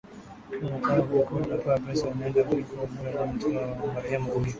[0.51, 4.49] ukiwa unataka kurekodi unapewa pesa unaenda kuliko kuja mtu mmoja mmoja Marehemu Ruge